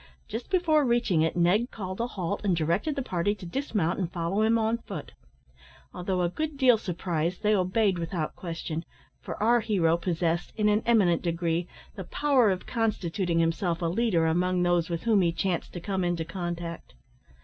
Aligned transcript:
Just 0.27 0.49
before 0.49 0.83
reaching 0.83 1.21
it 1.21 1.37
Ned 1.37 1.69
called 1.69 2.01
a 2.01 2.07
halt, 2.07 2.41
and 2.43 2.55
directed 2.57 2.95
the 2.95 3.03
party 3.03 3.35
to 3.35 3.45
dismount 3.45 3.99
and 3.99 4.11
follow 4.11 4.41
him 4.41 4.57
on 4.57 4.79
foot. 4.79 5.11
Although 5.93 6.23
a 6.23 6.29
good 6.29 6.57
deal 6.57 6.79
surprised, 6.79 7.43
they 7.43 7.53
obeyed 7.53 7.99
without 7.99 8.35
question; 8.35 8.83
for 9.21 9.35
our 9.35 9.59
hero 9.59 9.97
possessed, 9.97 10.53
in 10.55 10.69
an 10.69 10.81
eminent 10.87 11.21
degree, 11.21 11.67
the 11.93 12.03
power 12.05 12.49
of 12.49 12.65
constituting 12.65 13.37
himself 13.37 13.79
a 13.79 13.85
leader 13.85 14.25
among 14.25 14.63
those 14.63 14.89
with 14.89 15.03
whom 15.03 15.21
he 15.21 15.31
chanced 15.31 15.71
to 15.73 15.79
come 15.79 16.03
into 16.03 16.25
contact. 16.25 16.95